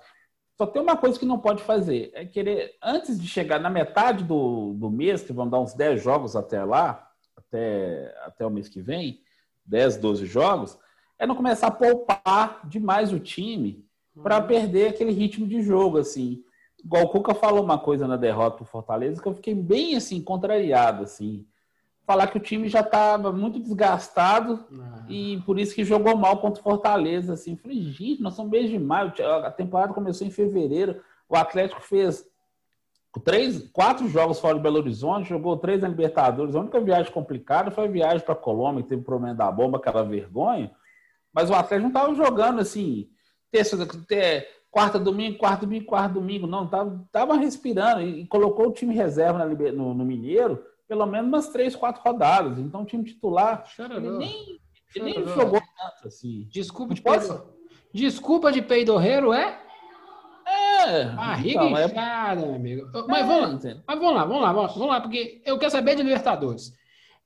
Só 0.57 0.65
tem 0.65 0.81
uma 0.81 0.97
coisa 0.97 1.19
que 1.19 1.25
não 1.25 1.39
pode 1.39 1.61
fazer, 1.63 2.11
é 2.13 2.25
querer, 2.25 2.75
antes 2.83 3.19
de 3.19 3.27
chegar 3.27 3.59
na 3.59 3.69
metade 3.69 4.23
do, 4.23 4.73
do 4.73 4.89
mês, 4.89 5.21
que 5.21 5.31
vão 5.31 5.47
dar 5.47 5.59
uns 5.59 5.73
10 5.73 6.01
jogos 6.01 6.35
até 6.35 6.63
lá, 6.63 7.07
até, 7.35 8.13
até 8.25 8.45
o 8.45 8.49
mês 8.49 8.67
que 8.67 8.81
vem, 8.81 9.21
10, 9.65 9.97
12 9.97 10.25
jogos, 10.25 10.77
é 11.17 11.27
não 11.27 11.35
começar 11.35 11.67
a 11.67 11.71
poupar 11.71 12.61
demais 12.67 13.13
o 13.13 13.19
time 13.19 13.85
para 14.21 14.39
uhum. 14.39 14.47
perder 14.47 14.89
aquele 14.89 15.11
ritmo 15.11 15.47
de 15.47 15.61
jogo, 15.61 15.97
assim. 15.97 16.43
Igual 16.83 17.03
o 17.03 17.09
Cuca 17.09 17.33
falou 17.33 17.63
uma 17.63 17.77
coisa 17.77 18.07
na 18.07 18.17
derrota 18.17 18.57
pro 18.57 18.65
Fortaleza 18.65 19.21
que 19.21 19.27
eu 19.27 19.35
fiquei 19.35 19.53
bem 19.53 19.95
assim, 19.95 20.21
contrariado, 20.21 21.03
assim. 21.03 21.45
Falar 22.09 22.25
que 22.25 22.37
o 22.37 22.41
time 22.41 22.67
já 22.67 22.79
estava 22.79 23.31
muito 23.31 23.59
desgastado 23.59 24.65
ah. 24.73 25.05
e 25.07 25.39
por 25.45 25.59
isso 25.59 25.75
que 25.75 25.83
jogou 25.83 26.17
mal 26.17 26.37
contra 26.37 26.59
o 26.59 26.63
Fortaleza, 26.63 27.33
assim. 27.33 27.55
Falei, 27.55 27.83
gente, 27.83 28.19
nós 28.19 28.33
somos 28.33 28.49
mês 28.49 28.67
de 28.67 28.79
maio, 28.79 29.13
a 29.45 29.51
temporada 29.51 29.93
começou 29.93 30.25
em 30.25 30.31
fevereiro, 30.31 31.03
o 31.29 31.35
Atlético 31.35 31.79
fez 31.83 32.25
três, 33.23 33.69
quatro 33.71 34.07
jogos 34.07 34.39
fora 34.39 34.55
de 34.55 34.59
Belo 34.59 34.79
Horizonte, 34.79 35.29
jogou 35.29 35.55
três 35.57 35.83
na 35.83 35.87
Libertadores. 35.87 36.55
A 36.55 36.61
única 36.61 36.81
viagem 36.81 37.13
complicada 37.13 37.69
foi 37.69 37.85
a 37.85 37.91
viagem 37.91 38.25
para 38.25 38.33
Colômbia, 38.33 38.81
que 38.81 38.89
teve 38.89 39.03
problema 39.03 39.35
da 39.35 39.51
bomba, 39.51 39.77
aquela 39.77 40.01
vergonha. 40.01 40.71
Mas 41.31 41.51
o 41.51 41.53
Atlético 41.53 41.91
não 41.91 41.99
estava 41.99 42.15
jogando 42.15 42.59
assim, 42.59 43.07
terça, 43.51 43.77
ter, 44.07 44.47
quarta 44.71 44.97
domingo, 44.97 45.37
quarta 45.37 45.63
domingo, 45.63 45.85
quarta 45.85 46.15
domingo, 46.15 46.47
não, 46.47 46.65
tava, 46.65 47.07
tava 47.11 47.35
respirando 47.35 48.01
e, 48.01 48.25
colocou 48.25 48.69
o 48.69 48.73
time 48.73 48.95
reserva 48.95 49.45
no, 49.45 49.93
no, 49.93 50.03
Mineiro 50.03 50.59
pelo 50.89 51.05
menos 51.05 51.27
umas 51.27 51.49
três, 51.49 51.75
quatro 51.75 52.01
rodadas. 52.03 52.57
Então 52.57 52.81
o 52.81 52.85
time 52.85 53.03
titular 53.03 53.63
ele 53.77 54.09
nem, 54.09 54.59
ele 54.95 55.05
nem 55.05 55.27
jogou 55.27 55.61
tanto 55.61 56.07
assim. 56.07 56.49
Desculpa 56.51 56.95
de 56.95 57.01
peido. 57.01 57.53
Desculpa 57.93 58.51
de 58.51 58.61
peidorreiro, 58.61 59.31
é? 59.31 59.61
É, 60.45 60.89
É, 60.89 61.05
Barriga 61.05 61.63
então, 61.65 61.85
inchada, 61.85 62.41
é... 62.41 62.45
meu 62.45 62.55
amigo. 62.55 62.89
Mas, 63.07 63.21
é, 63.21 63.27
vamos 63.27 63.63
lá, 63.63 63.83
mas 63.87 63.99
vamos 63.99 64.15
lá, 64.15 64.25
vamos 64.25 64.41
lá, 64.41 64.53
vamos 64.53 64.87
lá, 64.87 65.01
porque 65.01 65.41
eu 65.45 65.59
quero 65.59 65.71
saber 65.71 65.95
de 65.95 66.01
Libertadores. 66.01 66.73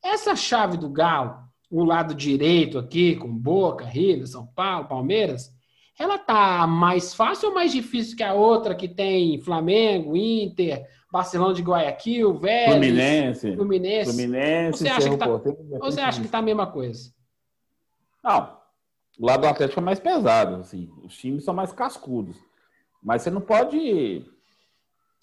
Essa 0.03 0.35
chave 0.35 0.75
do 0.75 0.89
Galo, 0.89 1.37
o 1.71 1.85
lado 1.85 2.13
direito 2.13 2.77
aqui, 2.77 3.15
com 3.15 3.29
Boca, 3.29 3.85
River, 3.85 4.27
São 4.27 4.45
Paulo, 4.45 4.89
Palmeiras, 4.89 5.49
ela 5.97 6.17
tá 6.17 6.65
mais 6.65 7.13
fácil 7.13 7.49
ou 7.49 7.55
mais 7.55 7.71
difícil 7.71 8.17
que 8.17 8.23
a 8.23 8.33
outra 8.33 8.75
que 8.75 8.87
tem 8.87 9.39
Flamengo, 9.41 10.15
Inter, 10.15 10.85
Barcelona 11.11 11.53
de 11.53 11.61
Guayaquil, 11.61 12.33
Vélez, 12.33 12.71
Fluminense, 12.71 13.55
Fluminense. 13.55 14.11
Fluminense 14.11 14.79
você 14.79 14.87
acha, 14.89 15.09
que 15.09 15.17
tá, 15.17 15.27
você 15.79 16.01
acha 16.01 16.21
que 16.21 16.27
tá 16.27 16.39
a 16.39 16.41
mesma 16.41 16.67
coisa? 16.67 17.13
Não, 18.23 18.57
o 19.19 19.25
lado 19.25 19.41
do 19.41 19.47
Atlético 19.47 19.79
é 19.79 19.83
mais 19.83 19.99
pesado, 19.99 20.55
assim. 20.55 20.89
Os 21.03 21.15
times 21.15 21.43
são 21.43 21.53
mais 21.53 21.71
cascudos. 21.71 22.35
Mas 23.01 23.21
você 23.21 23.29
não 23.29 23.41
pode 23.41 24.25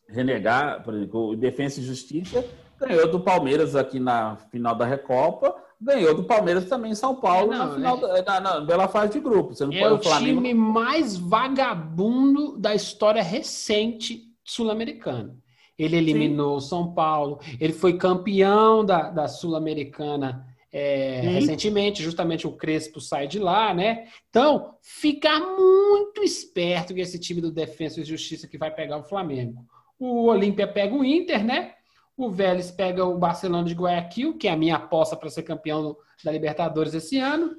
renegar, 0.08 0.82
por 0.84 0.94
exemplo, 0.94 1.30
o 1.30 1.36
Defensa 1.36 1.80
e 1.80 1.84
Justiça 1.84 2.44
ganhou 2.78 3.10
do 3.10 3.20
Palmeiras 3.20 3.74
aqui 3.74 3.98
na 3.98 4.36
final 4.50 4.74
da 4.74 4.84
Recopa, 4.84 5.54
ganhou 5.80 6.14
do 6.14 6.25
Palmeiras 6.25 6.66
também 6.66 6.92
em 6.92 6.94
São 6.94 7.16
Paulo 7.16 7.50
não, 7.50 7.58
na 7.58 7.75
final 7.75 8.16
é... 8.16 8.22
na, 8.22 8.40
na, 8.40 8.66
pela 8.66 8.88
fase 8.88 9.14
de 9.14 9.20
grupo. 9.20 9.54
Você 9.54 9.64
não 9.64 9.72
é 9.72 9.80
pode, 9.80 9.94
o 9.94 10.02
Flamengo... 10.02 10.37
time 10.37 10.54
mais 10.54 11.16
vagabundo 11.16 12.58
da 12.58 12.75
história 12.75 13.22
recente 13.22 14.25
sul-americana. 14.44 15.37
Ele 15.78 15.96
eliminou 15.96 16.56
o 16.56 16.60
São 16.60 16.92
Paulo, 16.92 17.40
ele 17.58 17.72
foi 17.72 17.96
campeão 17.96 18.84
da, 18.84 19.08
da 19.08 19.26
Sul-Americana 19.26 20.46
é, 20.72 21.20
recentemente, 21.20 22.02
justamente 22.02 22.46
o 22.46 22.52
Crespo 22.52 23.00
sai 23.00 23.26
de 23.26 23.38
lá, 23.38 23.75
né? 23.75 24.06
Então, 24.28 24.75
ficar 24.82 25.40
muito 25.40 26.22
esperto 26.22 26.94
que 26.94 27.00
esse 27.00 27.18
time 27.18 27.40
do 27.40 27.50
Defensa 27.50 28.00
e 28.00 28.04
Justiça 28.04 28.46
que 28.46 28.58
vai 28.58 28.70
pegar 28.70 28.99
o 28.99 29.04
Flamengo. 29.04 29.64
O 29.99 30.26
Olímpia 30.26 30.68
pega 30.68 30.94
o 30.94 31.04
Inter, 31.04 31.44
né? 31.44 31.72
O 32.20 32.30
Vélez 32.30 32.70
pega 32.70 33.04
o 33.04 33.16
Barcelona 33.16 33.66
de 33.66 33.74
Guayaquil, 33.74 34.36
que 34.36 34.46
é 34.46 34.52
a 34.52 34.56
minha 34.56 34.76
aposta 34.76 35.16
para 35.16 35.30
ser 35.30 35.42
campeão 35.42 35.96
da 36.22 36.30
Libertadores 36.30 36.92
esse 36.92 37.18
ano. 37.18 37.56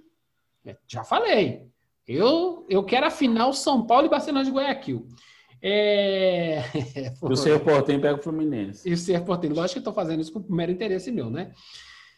É, 0.63 0.77
já 0.87 1.03
falei. 1.03 1.67
Eu, 2.07 2.65
eu 2.69 2.83
quero 2.83 3.07
a 3.07 3.09
final 3.09 3.53
São 3.53 3.85
Paulo 3.87 4.05
e 4.05 4.09
Barcelona 4.09 4.45
de 4.45 4.51
Guayaquil. 4.51 5.07
É... 5.61 6.59
e 7.23 7.25
o 7.25 7.35
Ser 7.35 7.59
Portenho 7.59 7.99
pega 7.99 8.19
o 8.19 8.21
Fluminense. 8.21 8.87
E 8.87 8.93
o 8.93 8.97
Ser 8.97 9.21
Portenho. 9.23 9.55
Lógico 9.55 9.73
que 9.73 9.79
estou 9.79 9.93
fazendo 9.93 10.21
isso 10.21 10.31
com 10.31 10.39
o 10.39 10.55
mero 10.55 10.71
interesse 10.71 11.11
meu, 11.11 11.29
né? 11.29 11.51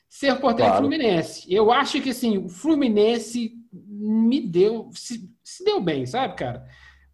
Ser 0.09 0.35
Portenho 0.35 0.69
claro. 0.69 0.83
Fluminense. 0.83 1.45
Eu 1.53 1.71
acho 1.71 2.01
que, 2.01 2.09
assim, 2.09 2.37
o 2.37 2.49
Fluminense 2.49 3.53
me 3.71 4.41
deu... 4.41 4.89
Se, 4.93 5.29
se 5.41 5.63
deu 5.63 5.81
bem, 5.81 6.05
sabe, 6.05 6.35
cara? 6.35 6.65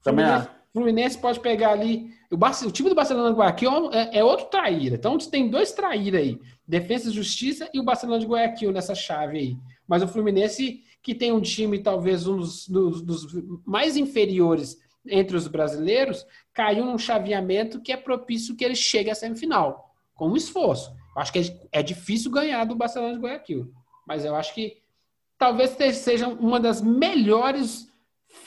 Também 0.03 0.25
Fluminense, 0.25 0.49
Fluminense 0.73 1.17
pode 1.17 1.39
pegar 1.39 1.71
ali... 1.71 2.17
O, 2.31 2.35
o 2.35 2.71
time 2.71 2.89
do 2.89 2.95
Barcelona 2.95 3.31
de 3.31 3.35
Guayaquil 3.35 3.91
é, 3.91 4.19
é 4.19 4.23
outro 4.23 4.45
traíra. 4.47 4.95
Então, 4.95 5.17
tem 5.17 5.49
dois 5.49 5.71
traíra 5.71 6.19
aí. 6.19 6.39
Defesa 6.67 7.09
e 7.09 7.13
Justiça 7.13 7.69
e 7.73 7.79
o 7.79 7.83
Barcelona 7.83 8.19
de 8.19 8.27
Guayaquil 8.27 8.71
nessa 8.71 8.93
chave 8.93 9.37
aí. 9.39 9.57
Mas 9.87 10.03
o 10.03 10.07
Fluminense, 10.07 10.83
que 11.01 11.15
tem 11.15 11.31
um 11.31 11.41
time 11.41 11.79
talvez 11.79 12.27
um 12.27 12.37
dos, 12.37 12.67
dos, 12.67 13.01
dos 13.01 13.25
mais 13.65 13.97
inferiores 13.97 14.77
entre 15.07 15.35
os 15.35 15.47
brasileiros, 15.47 16.25
caiu 16.53 16.85
num 16.85 16.97
chaveamento 16.97 17.81
que 17.81 17.91
é 17.91 17.97
propício 17.97 18.55
que 18.55 18.63
ele 18.63 18.75
chegue 18.75 19.09
à 19.09 19.15
semifinal, 19.15 19.95
com 20.13 20.27
um 20.27 20.35
esforço. 20.35 20.93
Acho 21.17 21.33
que 21.33 21.39
é, 21.39 21.79
é 21.79 21.83
difícil 21.83 22.29
ganhar 22.29 22.63
do 22.65 22.75
Barcelona 22.75 23.13
de 23.13 23.19
Guayaquil, 23.19 23.73
mas 24.05 24.23
eu 24.23 24.35
acho 24.35 24.53
que 24.53 24.77
talvez 25.37 25.71
seja 25.95 26.27
uma 26.27 26.59
das 26.59 26.81
melhores 26.81 27.91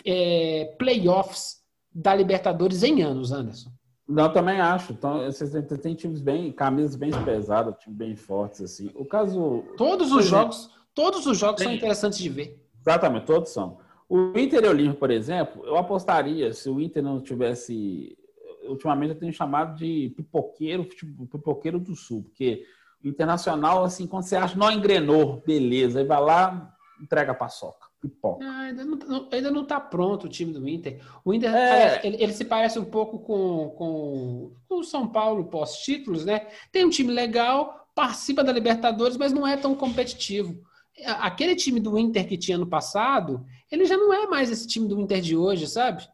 é, 0.04 0.76
playoffs 0.78 1.61
da 1.94 2.14
Libertadores 2.14 2.82
em 2.82 3.02
anos, 3.02 3.32
Anderson. 3.32 3.70
Não, 4.08 4.32
também 4.32 4.60
acho. 4.60 4.92
Então, 4.92 5.24
vocês 5.24 5.52
têm 5.80 5.94
times 5.94 6.20
bem, 6.20 6.52
camisas 6.52 6.96
bem 6.96 7.10
pesadas, 7.24 7.76
times 7.78 7.96
bem 7.96 8.16
fortes 8.16 8.60
assim. 8.60 8.90
O 8.94 9.04
caso 9.04 9.64
Todos 9.76 10.12
os 10.12 10.26
jogos, 10.26 10.70
todos 10.94 11.26
os 11.26 11.38
jogos 11.38 11.58
tem... 11.58 11.68
são 11.68 11.76
interessantes 11.76 12.18
de 12.18 12.28
ver. 12.28 12.62
Exatamente, 12.80 13.26
todos 13.26 13.50
são. 13.50 13.78
O 14.08 14.38
Inter 14.38 14.64
e 14.64 14.66
o 14.66 14.70
Olímpio, 14.70 14.98
por 14.98 15.10
exemplo, 15.10 15.64
eu 15.64 15.76
apostaria 15.76 16.52
se 16.52 16.68
o 16.68 16.80
Inter 16.80 17.02
não 17.02 17.20
tivesse. 17.20 18.16
Ultimamente 18.64 19.14
eu 19.14 19.18
tenho 19.18 19.32
chamado 19.32 19.76
de 19.76 20.12
pipoqueiro, 20.16 20.84
tipo, 20.84 21.26
pipoqueiro 21.26 21.80
do 21.80 21.96
Sul, 21.96 22.22
porque 22.22 22.64
o 23.02 23.08
Internacional, 23.08 23.82
assim, 23.82 24.06
quando 24.06 24.24
você 24.24 24.36
acha, 24.36 24.56
não 24.56 24.70
engrenou, 24.70 25.42
beleza, 25.44 25.98
aí 25.98 26.04
vai 26.04 26.20
lá, 26.20 26.72
entrega 27.00 27.32
a 27.32 27.34
paçoca, 27.34 27.86
pipoca. 28.02 28.44
Ah, 28.44 28.60
ainda, 28.62 28.84
não, 28.84 29.28
ainda 29.32 29.50
não 29.50 29.64
tá 29.64 29.80
pronto 29.80 30.24
o 30.24 30.28
time 30.28 30.52
do 30.52 30.68
Inter. 30.68 31.00
O 31.24 31.32
Inter, 31.32 31.54
é... 31.54 32.00
ele, 32.04 32.22
ele, 32.22 32.32
se 32.32 32.44
parece 32.44 32.78
um 32.78 32.84
pouco 32.84 33.20
com, 33.20 33.70
com, 33.70 34.52
com 34.68 34.74
o 34.74 34.84
São 34.84 35.08
Paulo 35.08 35.44
pós-títulos, 35.44 36.24
né? 36.24 36.48
Tem 36.70 36.84
um 36.84 36.90
time 36.90 37.12
legal, 37.12 37.88
participa 37.94 38.44
da 38.44 38.52
Libertadores, 38.52 39.16
mas 39.16 39.32
não 39.32 39.46
é 39.46 39.56
tão 39.56 39.74
competitivo 39.74 40.60
aquele 41.06 41.56
time 41.56 41.80
do 41.80 41.98
Inter 41.98 42.26
que 42.26 42.36
tinha 42.36 42.58
no 42.58 42.66
passado, 42.66 43.44
ele 43.70 43.84
já 43.84 43.96
não 43.96 44.12
é 44.12 44.26
mais 44.26 44.50
esse 44.50 44.66
time 44.66 44.86
do 44.86 45.00
Inter 45.00 45.20
de 45.20 45.36
hoje, 45.36 45.66
sabe? 45.66 46.06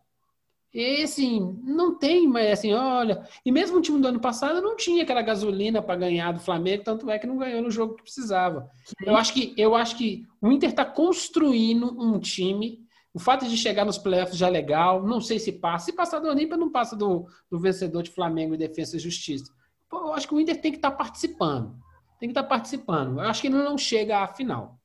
E 0.72 1.02
assim, 1.02 1.58
não 1.62 1.98
tem 1.98 2.28
mais 2.28 2.52
assim, 2.52 2.72
olha. 2.72 3.26
E 3.44 3.50
mesmo 3.50 3.78
o 3.78 3.80
time 3.80 4.00
do 4.00 4.08
ano 4.08 4.20
passado 4.20 4.60
não 4.60 4.76
tinha 4.76 5.02
aquela 5.02 5.22
gasolina 5.22 5.80
para 5.80 5.96
ganhar 5.96 6.32
do 6.32 6.40
Flamengo, 6.40 6.84
tanto 6.84 7.10
é 7.10 7.18
que 7.18 7.26
não 7.26 7.38
ganhou 7.38 7.62
no 7.62 7.70
jogo 7.70 7.94
que 7.94 8.02
precisava. 8.02 8.68
Eu 9.04 9.16
acho 9.16 9.32
que, 9.32 9.54
eu 9.56 9.75
acho 9.75 9.96
que 9.96 10.26
o 10.40 10.52
Inter 10.52 10.70
está 10.70 10.84
construindo 10.84 11.87
um 12.00 12.18
time. 12.18 12.87
O 13.14 13.18
fato 13.18 13.48
de 13.48 13.56
chegar 13.56 13.84
nos 13.84 13.98
playoffs 13.98 14.37
já 14.37 14.48
é 14.48 14.50
legal. 14.50 15.02
Não 15.02 15.20
sei 15.20 15.38
se 15.38 15.52
passa. 15.52 15.87
Se 15.87 15.92
passar 15.92 16.18
do 16.18 16.28
Olímpia, 16.28 16.56
não 16.56 16.70
passa 16.70 16.94
do, 16.94 17.26
do 17.50 17.58
vencedor 17.58 18.02
de 18.02 18.10
Flamengo 18.10 18.54
e 18.54 18.58
Defesa 18.58 18.96
e 18.96 19.00
Justiça. 19.00 19.52
Pô, 19.88 19.98
eu 19.98 20.12
acho 20.12 20.28
que 20.28 20.34
o 20.34 20.40
Inter 20.40 20.60
tem 20.60 20.70
que 20.70 20.78
estar 20.78 20.90
tá 20.90 20.96
participando 20.96 21.75
tem 22.18 22.28
que 22.28 22.32
estar 22.32 22.42
tá 22.42 22.48
participando. 22.48 23.20
Eu 23.20 23.28
acho 23.28 23.40
que 23.40 23.46
ele 23.46 23.56
não 23.56 23.78
chega 23.78 24.22
à 24.22 24.26
final. 24.26 24.78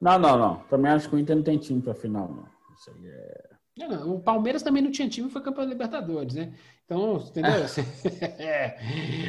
Não, 0.00 0.18
não, 0.18 0.38
não. 0.38 0.56
Também 0.64 0.90
acho 0.90 1.08
que 1.08 1.14
o 1.14 1.18
Inter 1.18 1.36
não 1.36 1.42
tem 1.42 1.58
time 1.58 1.82
para 1.82 1.94
final, 1.94 2.28
não. 2.28 2.48
Isso 2.74 2.90
aí 2.90 3.06
é. 3.06 3.49
Não. 3.88 4.14
O 4.14 4.20
Palmeiras 4.20 4.62
também 4.62 4.82
não 4.82 4.90
tinha 4.90 5.08
time 5.08 5.28
e 5.28 5.30
foi 5.30 5.42
campeão 5.42 5.64
da 5.64 5.70
Libertadores, 5.70 6.34
né? 6.34 6.52
Então, 6.84 7.16
entendeu? 7.16 7.52
é. 8.38 8.78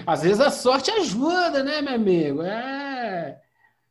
Às 0.05 0.23
vezes 0.23 0.39
a 0.39 0.49
sorte 0.49 0.91
ajuda, 0.91 1.63
né, 1.63 1.81
meu 1.81 1.95
amigo? 1.95 2.41
É. 2.41 3.39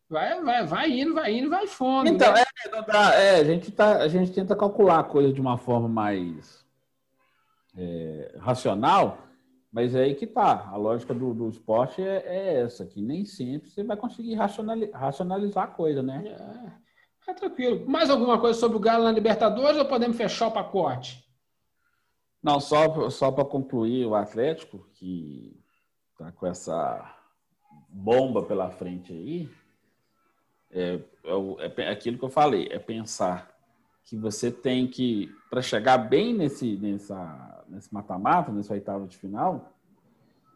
Vai, 0.08 0.42
vai, 0.42 0.66
vai 0.66 0.90
indo, 0.90 1.14
vai 1.14 1.32
indo, 1.32 1.48
vai 1.48 1.68
fundo. 1.68 2.08
Então, 2.08 2.32
né? 2.32 2.42
é, 3.14 3.38
é, 3.38 3.40
a, 3.40 3.44
gente 3.44 3.70
tá, 3.70 3.98
a 3.98 4.08
gente 4.08 4.32
tenta 4.32 4.56
calcular 4.56 4.98
a 4.98 5.04
coisa 5.04 5.32
de 5.32 5.40
uma 5.40 5.56
forma 5.56 5.88
mais 5.88 6.66
é, 7.76 8.34
racional, 8.40 9.18
mas 9.72 9.94
é 9.94 10.02
aí 10.02 10.16
que 10.16 10.26
tá. 10.26 10.68
A 10.72 10.76
lógica 10.76 11.14
do, 11.14 11.32
do 11.32 11.48
esporte 11.48 12.02
é, 12.02 12.24
é, 12.26 12.60
essa, 12.62 12.84
que 12.84 13.00
nem 13.00 13.24
sempre 13.24 13.70
você 13.70 13.84
vai 13.84 13.96
conseguir 13.96 14.34
racionalizar 14.34 15.64
a 15.64 15.68
coisa, 15.68 16.02
né? 16.02 16.24
É, 16.26 16.89
é 17.30 17.34
tranquilo. 17.34 17.88
Mais 17.88 18.10
alguma 18.10 18.38
coisa 18.38 18.58
sobre 18.58 18.76
o 18.76 18.80
Galo 18.80 19.04
na 19.04 19.12
Libertadores 19.12 19.78
ou 19.78 19.84
podemos 19.84 20.16
fechar 20.16 20.48
o 20.48 20.52
pacote? 20.52 21.24
Não, 22.42 22.58
só, 22.58 23.10
só 23.10 23.30
para 23.30 23.44
concluir 23.44 24.06
o 24.06 24.14
Atlético, 24.14 24.86
que 24.94 25.58
tá 26.18 26.32
com 26.32 26.46
essa 26.46 27.16
bomba 27.88 28.42
pela 28.42 28.70
frente 28.70 29.12
aí, 29.12 29.50
é, 30.70 31.00
é, 31.24 31.82
é 31.82 31.90
aquilo 31.90 32.18
que 32.18 32.24
eu 32.24 32.30
falei, 32.30 32.68
é 32.70 32.78
pensar 32.78 33.50
que 34.04 34.16
você 34.16 34.50
tem 34.50 34.86
que, 34.86 35.30
para 35.50 35.60
chegar 35.60 35.98
bem 35.98 36.34
nesse, 36.34 36.76
nessa, 36.76 37.64
nesse 37.68 37.92
mata-mata, 37.92 38.50
nesse 38.52 38.72
oitavo 38.72 39.06
de 39.06 39.16
final, 39.16 39.72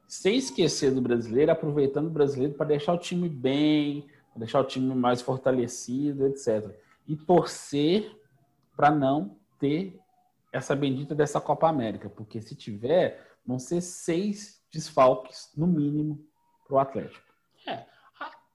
sem 0.07 0.37
esquecer 0.37 0.93
do 0.93 1.01
brasileiro, 1.01 1.53
aproveitando 1.53 2.07
o 2.07 2.11
brasileiro 2.11 2.55
para 2.55 2.67
deixar 2.67 2.93
o 2.93 2.99
time 2.99 3.29
bem, 3.29 4.07
deixar 4.37 4.61
o 4.61 4.65
time 4.65 4.95
mais 4.95 5.23
fortalecido, 5.23 6.27
etc. 6.27 6.71
E 7.07 7.17
torcer 7.17 8.11
para 8.77 8.91
não 8.91 9.37
ter 9.59 9.99
essa 10.53 10.75
bendita 10.75 11.15
dessa 11.15 11.41
Copa 11.41 11.69
América, 11.69 12.09
porque 12.09 12.41
se 12.41 12.55
tiver, 12.55 13.29
vão 13.45 13.59
ser 13.59 13.81
seis 13.81 14.63
desfalques, 14.73 15.51
no 15.57 15.67
mínimo, 15.67 16.25
para 16.67 16.77
o 16.77 16.79
Atlético. 16.79 17.25
É. 17.67 17.85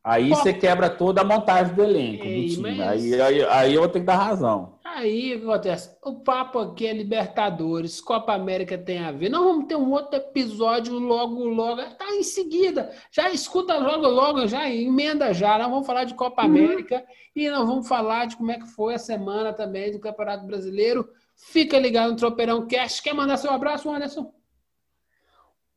Aí 0.03 0.29
você 0.29 0.53
quebra 0.53 0.89
toda 0.89 1.21
a 1.21 1.25
montagem 1.25 1.73
do 1.75 1.83
elenco 1.83 2.23
Ei, 2.23 2.47
do 2.47 2.55
time. 2.55 2.77
Mas... 2.77 2.89
Aí, 2.89 3.21
aí, 3.21 3.43
aí 3.43 3.73
eu 3.73 3.81
vou 3.81 3.89
ter 3.89 3.99
que 3.99 4.05
dar 4.05 4.15
razão. 4.15 4.78
Aí 4.99 5.33
o 5.33 5.39
que 5.39 5.45
acontece? 5.45 5.97
O 6.03 6.19
papo 6.19 6.59
aqui 6.59 6.85
é 6.85 6.91
Libertadores, 6.91 8.01
Copa 8.01 8.33
América 8.33 8.77
tem 8.77 8.99
a 8.99 9.13
ver. 9.13 9.29
Nós 9.29 9.41
vamos 9.41 9.65
ter 9.65 9.77
um 9.77 9.91
outro 9.91 10.17
episódio 10.17 10.99
logo, 10.99 11.45
logo. 11.45 11.81
Tá 11.95 12.13
em 12.15 12.23
seguida. 12.23 12.91
Já 13.09 13.29
escuta 13.29 13.77
logo, 13.77 14.05
logo, 14.07 14.45
já 14.45 14.69
emenda 14.69 15.33
já. 15.33 15.57
Nós 15.57 15.69
vamos 15.69 15.87
falar 15.87 16.03
de 16.03 16.15
Copa 16.15 16.41
uhum. 16.41 16.49
América 16.49 17.05
e 17.33 17.49
nós 17.49 17.65
vamos 17.65 17.87
falar 17.87 18.25
de 18.25 18.35
como 18.35 18.51
é 18.51 18.59
que 18.59 18.67
foi 18.67 18.95
a 18.95 18.99
semana 18.99 19.53
também 19.53 19.89
do 19.89 20.01
Campeonato 20.01 20.45
Brasileiro. 20.45 21.09
Fica 21.33 21.79
ligado 21.79 22.11
no 22.11 22.17
Tropeirão 22.17 22.67
Cast. 22.67 23.01
Quer 23.01 23.13
mandar 23.13 23.37
seu 23.37 23.51
abraço, 23.51 23.89
Anderson? 23.89 24.33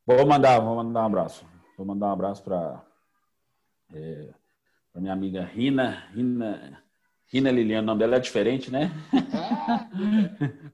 Vou 0.04 0.26
mandar, 0.26 0.58
vou 0.58 0.74
mandar 0.74 1.02
um 1.02 1.06
abraço. 1.06 1.46
Vou 1.76 1.86
mandar 1.86 2.08
um 2.08 2.12
abraço 2.12 2.42
para 2.42 2.82
é, 3.94 4.30
minha 4.96 5.12
amiga 5.12 5.44
Rina, 5.44 6.08
Rina 6.12 6.81
Rina 7.32 7.50
Liliana, 7.50 7.82
o 7.82 7.86
nome 7.86 8.00
dela 8.00 8.16
é 8.16 8.20
diferente, 8.20 8.70
né? 8.70 8.92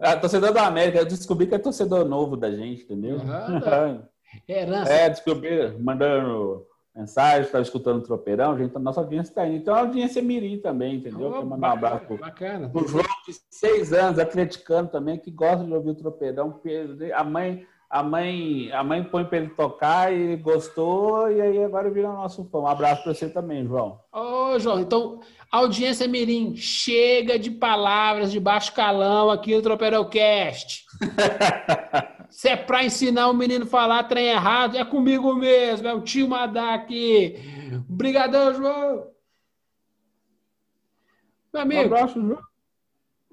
É. 0.00 0.10
a 0.10 0.16
torcedor 0.18 0.52
da 0.52 0.66
América, 0.66 0.98
eu 0.98 1.06
descobri 1.06 1.46
que 1.46 1.54
é 1.54 1.58
torcedor 1.58 2.04
novo 2.04 2.36
da 2.36 2.50
gente, 2.50 2.82
entendeu? 2.82 3.18
Uhum. 3.18 4.02
Herança. 4.48 4.92
É, 4.92 5.08
descobri, 5.08 5.78
mandando 5.78 6.66
mensagem, 6.94 7.42
estava 7.42 7.62
escutando 7.62 7.98
o 7.98 8.02
Tropeirão, 8.02 8.58
gente, 8.58 8.76
a 8.76 8.80
nossa 8.80 9.00
audiência 9.00 9.30
está 9.30 9.46
indo. 9.46 9.56
Então 9.58 9.72
a 9.72 9.80
audiência 9.80 10.18
é 10.18 10.22
mirim 10.22 10.58
também, 10.58 10.96
entendeu? 10.96 11.32
Oh, 11.32 11.44
mandar 11.44 11.68
um 11.68 11.72
abraço 11.72 12.06
pro, 12.06 12.18
bacana. 12.18 12.68
pro 12.68 12.88
João, 12.88 13.04
de 13.26 13.34
seis 13.48 13.92
anos, 13.92 14.18
atleticano 14.18 14.88
também, 14.88 15.16
que 15.16 15.30
gosta 15.30 15.64
de 15.64 15.72
ouvir 15.72 15.90
o 15.90 15.94
Tropeirão. 15.94 16.60
A 17.14 17.22
mãe 17.22 17.64
a 17.90 18.02
mãe, 18.02 18.70
a 18.70 18.84
mãe 18.84 19.02
põe 19.02 19.24
para 19.24 19.38
ele 19.38 19.48
tocar 19.48 20.12
e 20.12 20.36
gostou, 20.36 21.30
e 21.30 21.40
aí 21.40 21.64
agora 21.64 21.90
vira 21.90 22.12
nosso 22.12 22.44
fã. 22.44 22.58
Um 22.58 22.66
abraço 22.66 23.02
para 23.02 23.14
você 23.14 23.30
também, 23.30 23.66
João. 23.66 23.98
Ô, 24.12 24.58
João, 24.58 24.80
então, 24.80 25.20
audiência 25.50 26.06
Mirim, 26.06 26.54
chega 26.56 27.38
de 27.38 27.50
palavras 27.50 28.30
de 28.30 28.38
baixo 28.38 28.72
calão 28.74 29.30
aqui 29.30 29.54
no 29.54 29.62
Tropeirocast. 29.62 30.84
Se 32.30 32.48
é 32.48 32.56
para 32.56 32.84
ensinar 32.84 33.28
o 33.28 33.34
menino 33.34 33.64
a 33.64 33.68
falar 33.68 34.04
trem 34.04 34.26
errado, 34.26 34.76
é 34.76 34.84
comigo 34.84 35.34
mesmo, 35.34 35.88
é 35.88 35.94
o 35.94 36.02
tio 36.02 36.28
Madá 36.28 36.74
aqui. 36.74 37.36
Obrigadão, 37.88 38.54
João. 38.54 39.10
Meu 41.52 41.62
amigo. 41.62 41.82
Um 41.82 41.86
abraço, 41.86 42.20
João. 42.20 42.42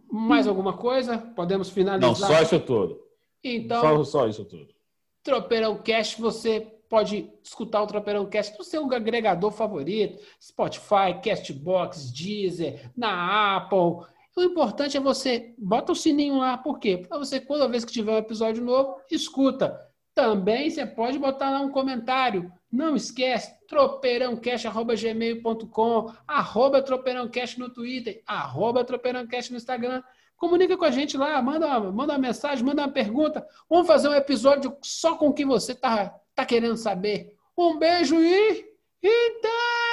Mais 0.10 0.48
alguma 0.48 0.74
coisa? 0.74 1.18
Podemos 1.18 1.70
finalizar? 1.70 2.10
Não, 2.10 2.16
só 2.16 2.42
isso 2.42 2.60
tudo. 2.62 3.02
Então, 3.44 3.82
só, 3.82 4.04
só 4.04 4.28
isso 4.28 4.46
tudo. 4.46 4.74
Tropeirão 5.22 5.78
Cast, 5.78 6.22
você 6.22 6.75
pode 6.90 7.32
escutar 7.44 7.82
o 7.82 7.88
Tropeirão 7.88 8.26
Cast 8.26 8.58
no 8.58 8.64
seu 8.64 8.86
agregador 8.94 9.52
favorito, 9.52 10.24
Spotify, 10.42 11.20
Castbox, 11.24 12.12
Deezer, 12.12 12.90
na 12.96 13.58
Apple. 13.58 14.08
O 14.36 14.42
importante 14.42 14.98
é 14.98 15.00
você 15.00 15.54
bota 15.58 15.92
o 15.92 15.96
sininho 15.96 16.40
lá, 16.40 16.58
por 16.58 16.80
quê? 16.80 16.98
Para 16.98 17.18
você, 17.18 17.40
toda 17.40 17.70
vez 17.70 17.86
que 17.86 17.94
tiver 17.94 18.12
um 18.12 18.18
episódio 18.18 18.64
novo, 18.64 19.00
escuta. 19.10 19.80
Também 20.14 20.70
você 20.70 20.86
pode 20.86 21.18
botar 21.18 21.50
lá 21.50 21.62
um 21.62 21.72
comentário. 21.72 22.52
Não 22.72 22.96
esquece, 22.96 23.54
tropeirãocast.gmail.com, 23.68 26.14
arroba 26.28 26.82
tropeirãocast 26.82 27.60
no 27.60 27.70
Twitter, 27.70 28.22
arroba 28.26 28.84
tropeirãocast 28.84 29.52
no 29.52 29.58
Instagram. 29.58 30.02
Comunica 30.38 30.78
com 30.78 30.84
a 30.84 30.92
gente 30.92 31.18
lá, 31.18 31.42
manda 31.42 31.66
uma, 31.66 31.92
manda 31.92 32.14
uma 32.14 32.20
mensagem, 32.20 32.66
manda 32.66 32.82
uma 32.82 32.92
pergunta. 32.92 33.48
Vamos 33.70 33.88
fazer 33.88 34.10
um 34.10 34.14
episódio 34.14 34.76
só 34.82 35.16
com 35.16 35.30
o 35.30 35.34
que 35.34 35.46
você 35.46 35.74
tá, 35.74 36.14
tá 36.36 36.46
querendo 36.46 36.78
saber. 36.78 37.34
Um 37.58 37.80
beijo 37.80 38.20
e. 38.22 38.66
Então! 39.02 39.85